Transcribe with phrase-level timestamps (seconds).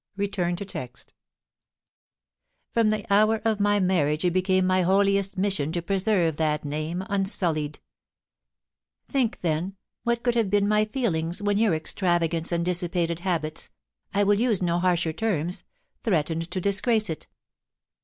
[2.71, 7.03] •From the hour of my marriage it became my holiest mission to preserve that name
[7.07, 7.77] unsullied
[9.07, 13.69] Think then, what could have been my feelings when your extravagance and dissipated habits—
[14.11, 15.63] I will use no harsher terms—
[16.03, 17.27] threatened to disgrace it